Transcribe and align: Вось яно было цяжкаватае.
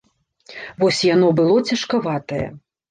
Вось 0.83 1.03
яно 1.13 1.31
было 1.43 1.55
цяжкаватае. 1.69 2.47